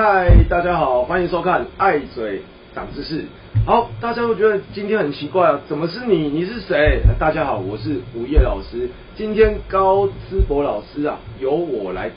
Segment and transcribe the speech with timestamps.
[0.00, 2.42] 嗨，大家好，欢迎收看《爱嘴
[2.72, 3.22] 长知识》。
[3.66, 6.28] 好，大家都觉得今天很奇怪啊，怎么是你？
[6.28, 7.00] 你是谁？
[7.18, 8.88] 大家好，我是吴叶老师。
[9.16, 12.12] 今天高思博老师啊，由我来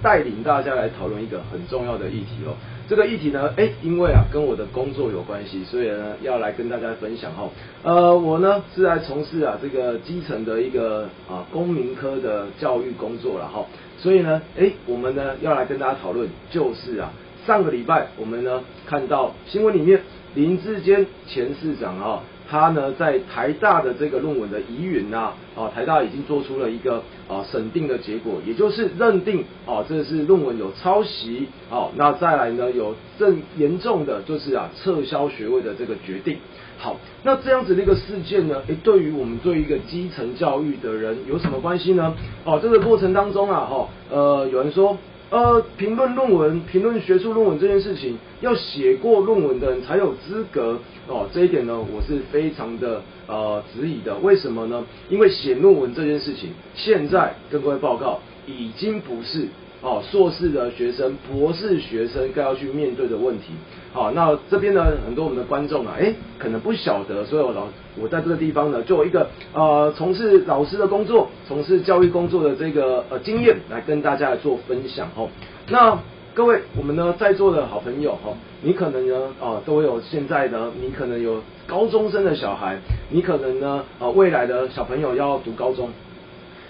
[0.00, 2.54] 带领大家来讨论一个很重要的议题哦。
[2.88, 7.48] 这个议题呢，哎，因为啊跟我的工作有关系，所以呢要来跟大家分享哈。
[7.82, 13.64] 呃，我呢是来从事啊这个基层的一个啊公民科的教育工作了哈。
[13.98, 17.10] 所以呢，哎，我们呢要来跟大家讨论，就是啊
[17.46, 20.02] 上个礼拜我们呢看到新闻里面
[20.34, 22.20] 林志坚前市长啊。
[22.48, 36.36] 他呢，在台大的这个论文的疑云呐，啊，台大已经做出了一个啊审定的结果，也就是认定啊，这是论文有抄袭，好，那再来呢，有更严重的就是啊，撤销学位的这个决定。
[36.78, 42.14] 好，那这样子的一个事件呢，诶，对于我们做一个基层教育的人有什么关系呢？
[42.44, 44.96] 哦，这个过程当中啊，哈，呃，有人说。
[45.28, 51.28] 呃，评论论文、评论学术论文这件事情，要写过论文的人才有资格哦。
[51.34, 54.16] 这一点呢，我是非常的呃质疑的。
[54.18, 54.84] 为什么呢？
[55.08, 59.48] 因为写论文这件事情，现在跟各位报告，已经不是。
[59.86, 63.52] 哦，硕士的学生、博士学生该要去面对的问题。
[63.92, 75.28] 好，那这边呢，很多我们的观众啊，哎，可能不晓得，所以我老我在这个地方呢，就一个呃，从事老师的工作、从事教育工作的这个呃经验，来跟大家来做分享哦。
[75.68, 75.96] 那
[76.34, 82.76] 各位，我们呢在座的好朋友哈，你可能呢啊都有现在呢，你可能有高中生的小孩，
[83.10, 85.90] 你可能呢呃未来的小朋友要读高中。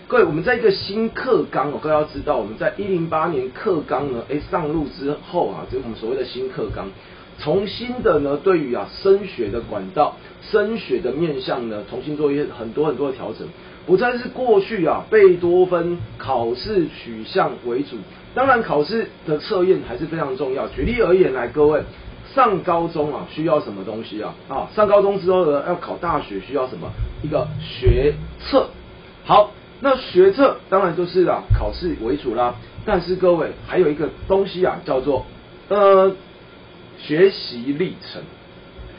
[0.08, 6.86] 各位，我们在一个新课纲，哦各位要知道，我们在一零八年课纲呢，哎上路之后啊，这我们所谓的新课纲，
[7.40, 10.14] 重新的呢，对于啊升学的管道、
[10.48, 13.48] 升学的面向呢，重新做一些很多很多的调整，
[13.84, 17.96] 不再是过去啊贝多芬考试取向为主，
[18.32, 20.68] 当然考试的测验还是非常重要。
[20.68, 21.82] 举例而言来，各位
[22.32, 24.32] 上高中啊需要什么东西啊？
[24.48, 26.92] 啊上高中之后呢要考大学需要什么？
[27.24, 28.68] 一个学测，
[29.24, 29.50] 好。
[29.80, 32.54] 那学测当然就是啊考试为主啦，
[32.84, 35.26] 但是各位还有一个东西啊叫做
[35.68, 36.14] 呃
[36.98, 38.22] 学习历程。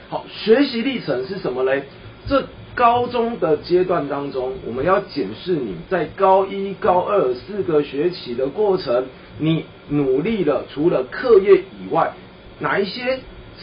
[0.09, 1.83] 好，学习历程是什么嘞？
[2.27, 2.43] 这
[2.75, 9.05] 高中的阶段当中，我们要检视你在高一、高二四个学期的过程，
[9.39, 12.13] 你努力了，除了课业以外，
[12.59, 13.19] 哪一些？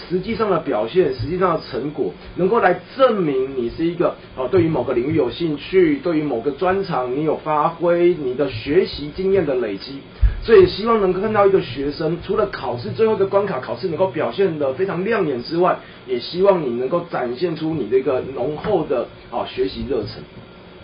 [0.09, 10.01] 实际上的表现，实际上的成果，能够来证明你是一个哦，对于某个领域有兴趣，对于某个专长你有发挥，你的学习经验的累积，
[10.43, 20.23] 所以希望能够看到一个学生，除了考试最后的关卡考试能够表现的非常亮眼之外，也希望你能够展现出你的一个浓厚的啊学习热忱。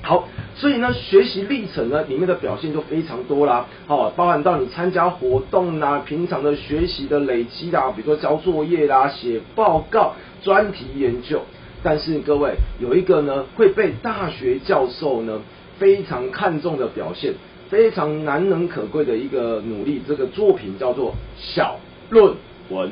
[0.02, 11.42] 好，所以呢，学习历程呢里面的表现就非常多啦，哦，包含到你参加活动啦，平常的学习的累积啦，比如说交作业啦、写报告、专题研究。
[11.82, 15.40] 但是各位有一个呢会被大学教授呢
[15.78, 17.34] 非常看重的表现，
[17.68, 21.78] 非常难能可贵的一个努力，这个作品叫做小
[22.08, 22.34] 论
[22.70, 22.90] 文。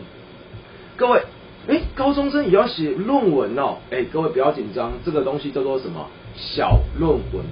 [0.97, 1.23] 各位，
[1.69, 6.07] 哎，高中生也要写论文哦，哎，各位不要紧张，这个东西叫做什么？
[6.39, 7.45] 小论文，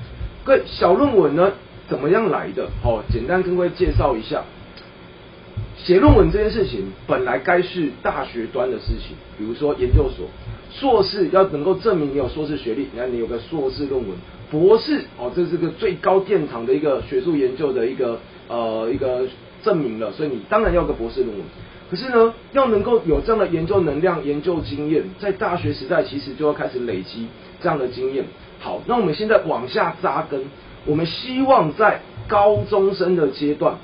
[0.44, 1.52] 各位小论文呢
[1.88, 2.69] 怎么样来的？
[2.82, 4.44] 好，简单跟各位介绍一下。
[5.76, 10.26] 写论文这件事情本来该是大学端的事情，比如说研究所，
[10.72, 14.16] 硕士要能够证明你有硕士学历，你看你有个硕士论文，
[14.50, 18.18] 博士哦，这是个最高殿堂的一个学术研究的一个
[18.48, 19.26] 呃一个
[19.62, 21.44] 证明了，所以你当然要个博士论文。
[21.88, 27.28] 可是呢，要能够有这样的研究能量、研究经验，在大学时代其实就要开始累积
[27.60, 28.24] 这样的经验。
[28.58, 30.44] 好，那我们现在往下扎根，
[30.86, 33.76] 我们希望在高中生的阶段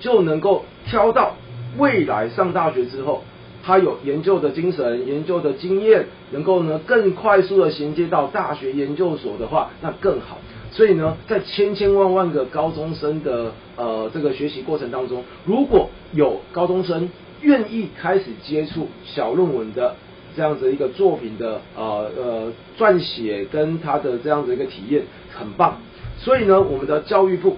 [0.00, 1.34] 就能够挑到
[1.78, 3.24] 未来上大学之后，
[3.64, 10.38] 他有研究的精神、研究的经验，能够呢更快速的衔接到大学研究所的话，那更好。
[10.70, 17.08] 所以呢，在千千万万个高中生的呃这个学习过程当中，如果有高中生
[17.40, 19.96] 愿意开始接触小论文的。
[20.36, 25.02] 这样子一个作品的呃呃撰写跟他的这样子一个体验
[25.32, 25.76] 很棒，
[26.18, 27.56] 所以呢，我们的教育部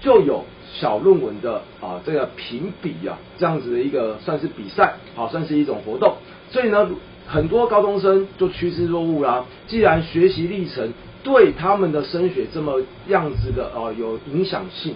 [0.00, 6.16] 就有小论文的啊这个评比啊这样子的一个算是比赛，好算是一种活动，
[6.50, 6.88] 所以呢，
[7.26, 9.44] 很多高中生就趋之若鹜啦。
[9.66, 10.92] 既然学习历程
[11.22, 14.94] 对他们的升学这么样子的啊有影响性。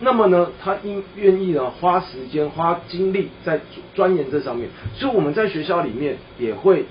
[0.00, 3.60] 那么呢，他应愿意呢花时间花精力在
[3.94, 6.84] 钻研这上面，所以我们在学校里面也会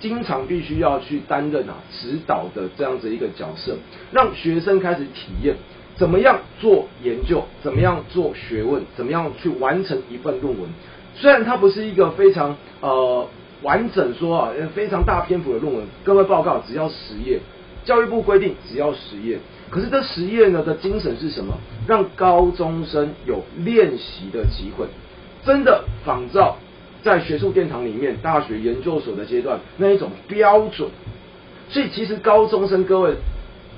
[0.00, 3.76] 经常必须要去担任啊指导的这样子一个角色，
[4.10, 5.56] 让学生开始体验
[5.96, 10.68] 怎么样做研究，怎么样做学问，怎么样去完成一份论文。
[11.14, 13.26] 虽然它不是一个非常呃
[13.62, 17.40] 完整说啊，非常大篇幅的论文，各位报告只要十页，
[17.84, 19.38] 教育部规定只要十页。
[19.72, 21.54] 可是这实验呢的精神是什么？
[21.88, 24.84] 让高中生有练习的机会，
[25.46, 26.58] 真的仿照
[27.02, 30.90] 在学术殿堂里面大学研究所的阶段那一种标准。
[31.70, 33.14] 所以其实高中生各位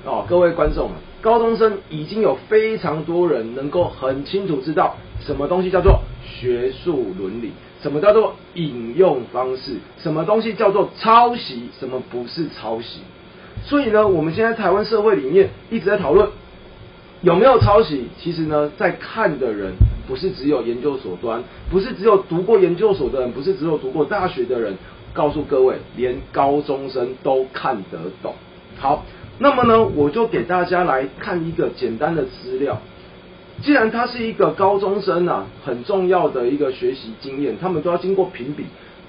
[0.03, 7.51] 哦，各位观众们，高中生已经有非常多人能够很清楚知道什么东西叫做学术伦理，
[7.81, 12.99] 什么叫做引用方式，什么东西叫做抄袭，什么不是抄袭。
[13.65, 16.29] 所以呢，我们现在台湾社会里面一直在讨论
[17.21, 18.07] 有没有抄袭。
[18.17, 19.73] 其实呢，在看的人
[20.07, 24.75] 不是只有研究所端，不是只有读过研究所的人，不是只有读过大学的人。
[25.13, 28.35] 告诉各位，连高中生都看得懂。
[28.77, 29.05] 好，
[29.39, 32.81] 那么呢，我就给大家来看一个简单的资料。
[33.61, 38.65] 既然它是一个高中生啊，很重要的一个学习经验，他们都要经过评比。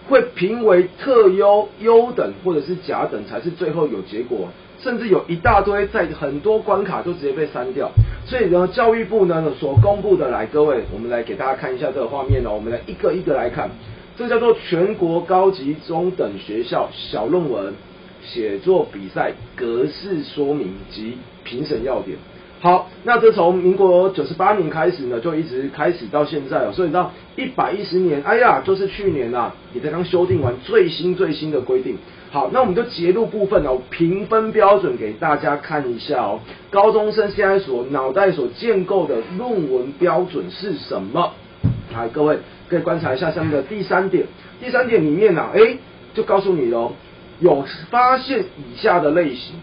[0.09, 4.49] 会评为特优、优等或者是甲等，才是最后有结果。
[4.79, 7.91] 甚至有一大堆在很多关卡都直接被删掉。
[8.27, 12.51] 所以呢，教育部呢所公布的，来各位，我们来给大家看一下这个画面呢。
[12.53, 13.71] 我们来一个一个来看，
[14.17, 17.75] 这叫做全国高级中等学校小论文
[18.23, 22.19] 写作比赛格式说明及评审要点。
[22.59, 31.99] 好，那这从民国九十八年开始呢，就一直开始到现在哦，所以到一百一十年，哎呀，就是去年呐，也才刚修订完最新最新的规定。
[32.33, 36.41] 好，那我们就截录部分哦，评分标准给大家看一下哦。
[36.71, 41.33] 高中生现在所脑袋所建构的论文标准是什么？
[41.95, 42.39] 来，各位
[42.69, 44.27] 可以观察一下下面的第三点，
[44.61, 45.77] 第三点里面呢，哎，
[46.15, 46.93] 就告诉你喽，
[47.39, 49.57] 有发现以下的类型，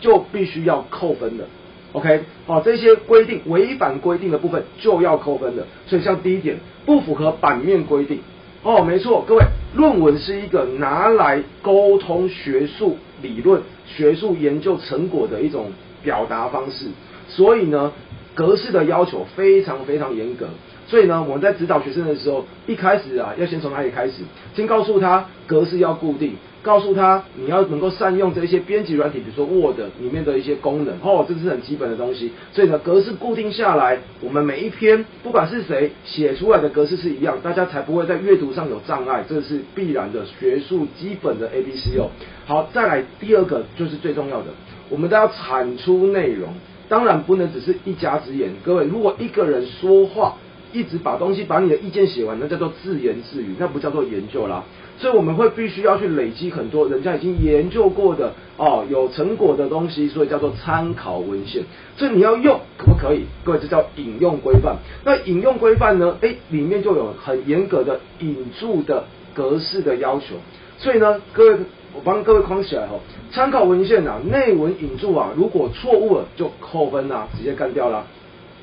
[0.00, 1.44] 就必须要扣分的。
[1.92, 5.66] OK，好，这些规定违反规定的部分就要扣分的。
[5.86, 6.56] 所以像第一点
[6.86, 8.20] 不符合版面规定，
[8.62, 9.44] 哦，没错，各位，
[9.74, 15.72] 论文是一个拿来沟通学术理论、学术研究成果的一种
[16.02, 16.86] 表达方式，
[17.28, 17.92] 所以呢，
[18.34, 20.48] 格式的要求非常非常严格。
[20.92, 24.24] 所以呢，我们在指导学生的时候，一开始啊，要先从哪里开始？
[24.54, 26.34] 先告诉他格式要固定。
[26.62, 32.30] 告诉他，你要能够善用这些编辑软体，比如说 Word 里面的一些功能，哦，这是很基本的东西。
[32.52, 42.10] 所以呢，格式固定下来，我们每一篇不管是谁写出来的格式是一样，大家才不会在阅读上有障碍，这是必然的学术基本的 A B C 哦。
[42.44, 44.48] 好，再来第二个就是最重要的，
[44.90, 46.50] 我们都要产出内容，
[46.88, 48.50] 当然不能只是一家之言。
[48.62, 50.36] 各位，如果一个人说话，
[50.72, 54.64] 一直把东西把你的意见写完，那叫做自言自语，那不叫做研究啦。
[54.98, 61.62] 所以我们会必须要去累积很多人家已经研究过的哦有成果的东西，所以叫做参考文献。
[61.96, 63.24] 所以你要用可不可以？
[63.42, 64.76] 各位这叫引用规范。
[65.04, 66.16] 那引用规范呢？
[66.20, 69.04] 哎，里面就有很严格的引注的
[69.34, 70.36] 格式的要求。
[70.78, 71.56] 所以呢，各位
[71.94, 73.00] 我帮各位框起来哦，
[73.32, 78.04] 参考文献啊，内文引注啊，如果错误了就扣分啊，直接干掉了。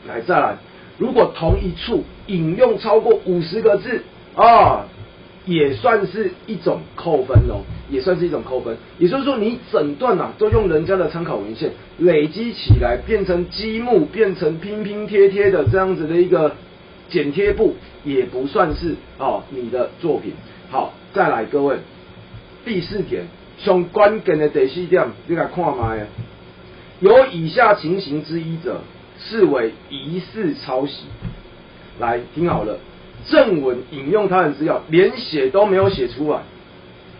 [0.07, 0.57] 来再来。
[1.00, 4.04] 如果同一处引用超过五十个字
[4.36, 4.86] 啊，
[5.46, 8.78] 也算是一种扣分哦，也算是一种扣分。
[9.00, 16.52] 也就是说，你整段呐都用人家的参考文献累积起来，变成积木，变成拼拼贴贴的这样子的一个
[17.09, 20.33] 剪贴簿，也不算是哦你的作品。
[20.69, 21.78] 好，再来各位，
[22.66, 23.23] 第四点，
[23.57, 26.06] 从关键的第四点，你来看麦，
[27.00, 28.81] 有以下情形之一者。
[29.19, 31.04] 视为疑似抄袭。
[31.99, 32.78] 来听好了，
[33.28, 36.40] 正文引用他人资料，连写都没有写出来，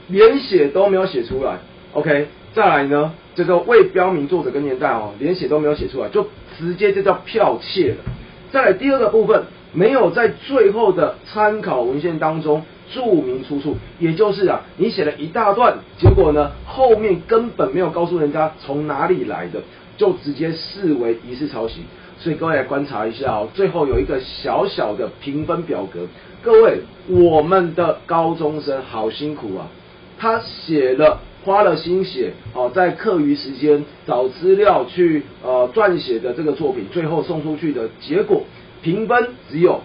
[0.08, 1.58] 连写都没有写出来。
[1.92, 6.28] OK，再来呢，这个未标明作者跟年代哦，连写都没有写出来，就
[6.58, 7.98] 直接就叫剽窃了。
[8.52, 12.64] 再来第二个部分，没有在最后的参考文献当中
[12.94, 19.62] 注明出处，也就是啊，你写了一大段，结果呢后面根本没有告诉人家从哪里来的。
[20.00, 21.82] 就直接视为疑似抄袭，
[22.18, 23.50] 所以各位来观察一下哦。
[23.54, 26.08] 最后有一个小小的评分表格，
[26.42, 26.80] 各位，
[27.10, 29.68] 我们的高中生好辛苦啊，
[30.18, 38.44] 他写了花了心血哦，在课余时间找资料去呃撰写的这个作品，最后送出去的结果
[38.82, 39.82] 评分只有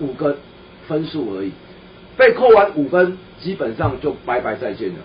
[0.00, 0.36] 五个
[0.88, 1.52] 分数而已，
[2.16, 4.96] 被扣完五分，基本上就拜拜再见了，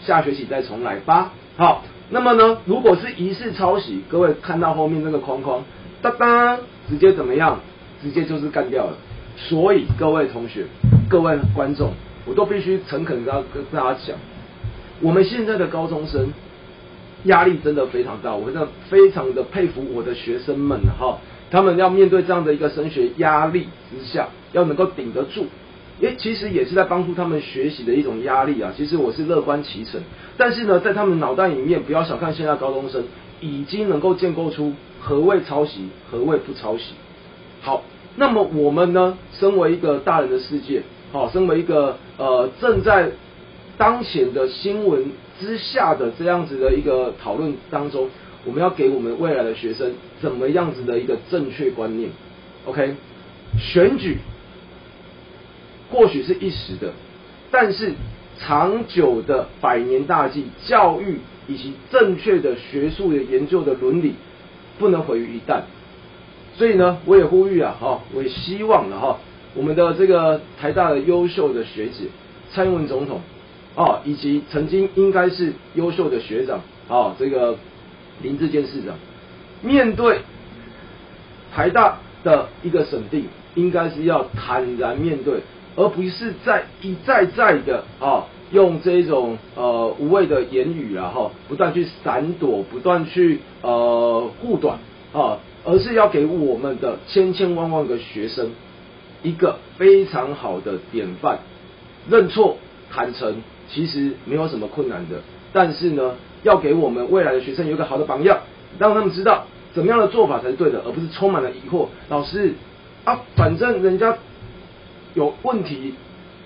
[0.00, 1.34] 下学期再重来吧。
[1.58, 1.84] 好。
[2.10, 5.64] 那么呢，如果是疑似抄袭，各位看到后面那个框框，
[6.00, 6.58] 哒哒，
[6.88, 7.60] 直接怎么样？
[8.02, 8.92] 直接就是干掉了。
[9.36, 10.64] 所以各位同学、
[11.08, 11.92] 各位观众，
[12.24, 14.16] 我都必须诚恳跟跟大家讲，
[15.00, 16.32] 我们现在的高中生
[17.24, 21.18] 压力真的非常大，我真的非常的佩服我的学生们哈，
[21.50, 25.46] 他们要面对这样的一个升学压力之下，要能够顶得住，
[26.00, 28.72] 诶，其实也是在帮助他们学习的一种压力啊。
[28.76, 30.00] 其实我是乐观其成，
[30.36, 33.04] 但是呢，在他们脑袋里面，不要小看现在高中生，
[33.40, 36.92] 已经能够建构出何谓抄袭，何谓不抄袭。
[37.62, 37.82] 好，
[38.16, 43.10] 那么我们呢，身为一个大人的世界，好，身为一个呃正在
[43.78, 45.06] 当前的新闻
[45.40, 48.10] 之下的这样子的一个讨论当中，
[48.44, 52.10] 我们要给我们未来的学生怎么样子的一个正确观念
[52.66, 52.94] ？OK，
[53.58, 54.18] 选举
[55.90, 56.92] 或许是一时的，
[57.50, 57.92] 但是
[58.38, 64.14] 长久的百年大计，教育以及正确的学术的研究的伦理，
[64.78, 65.62] 不能毁于一旦。
[66.56, 69.18] 所以呢，我也呼吁啊，哈，我也希望了哈，
[69.54, 72.08] 我们的这个台大的优秀的学子
[72.50, 73.20] 蔡英文总统
[73.74, 77.56] 啊，以及曾经应该是优秀的学长啊，这个
[78.22, 78.96] 林志坚市长，
[79.62, 80.20] 面对
[81.54, 85.40] 台大的一个审定，应该是要坦然面对，
[85.76, 94.78] 而不是在一再再的啊，用这种呃无谓的言语啊，哈，不断去闪躲，不断去呃护短
[95.12, 95.38] 啊。
[95.68, 98.50] 而是要给我们的千千万万个学生
[99.24, 101.40] 一个非常好的典范，
[102.08, 102.56] 认错
[102.88, 105.16] 坦诚其实没有什么困难的，
[105.52, 106.14] 但是呢，
[106.44, 108.38] 要给我们未来的学生有一个好的榜样，
[108.78, 111.88] 让他们知道怎么样的做法才是对的，而不是充满了疑惑。
[112.08, 112.54] 老师
[113.04, 114.16] 啊，反正人家
[115.16, 115.94] 有问题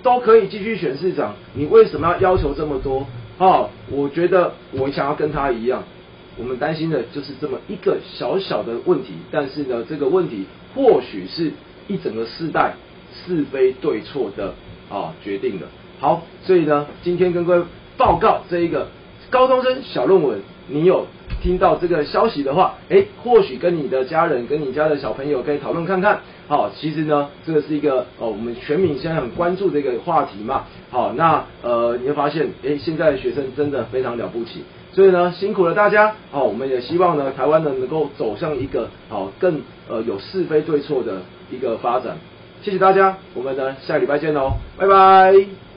[0.02, 3.06] 都可以继续选市长，你为什么要要求这么多？
[3.36, 5.82] 啊，我觉得我想要跟他一样。
[6.38, 11.50] 我们担心的就是这么一个小小的问题，但是呢，这个问题或许是
[11.88, 12.74] 一整个世代
[13.12, 14.54] 是非对错的
[14.88, 15.66] 啊决定的。
[15.98, 17.64] 好，所以呢，今天跟各位
[17.98, 18.88] 报告这一个
[19.28, 21.06] 高中生小论文，你有
[21.42, 26.20] 听到这个消息的话，哎，或许跟你的家人、跟你家的小朋友可以讨论看看。
[26.48, 30.64] 好，其实呢，这个是一个哦，我们全民现在很关注的一个话题嘛。
[30.90, 34.64] 好，那呃，你会发现，哎，现在的学生真的非常了不起。
[34.92, 36.14] 所以呢，辛苦了大家。
[36.32, 42.16] 好，我们也希望呢，台湾呢能够走向一个好更呃有是非对错的一个发展。
[42.62, 45.69] 谢谢大家，我们呢下礼拜见喽，拜拜。